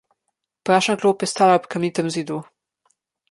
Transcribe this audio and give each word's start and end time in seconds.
Prašna 0.69 0.95
klop 1.03 1.25
je 1.27 1.29
stala 1.33 1.59
ob 1.59 1.69
kamnitem 1.75 2.11
zidu. 2.17 2.39